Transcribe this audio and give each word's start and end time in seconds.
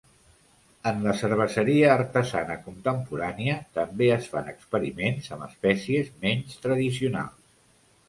En 0.91 1.03
la 1.07 1.11
cerveseria 1.19 1.91
artesana 1.97 2.57
contemporània, 2.63 3.59
també 3.77 4.11
es 4.17 4.33
fan 4.35 4.53
experiments 4.57 5.33
amb 5.37 5.49
espècies 5.53 6.13
menys 6.29 6.61
tradicionals. 6.69 7.59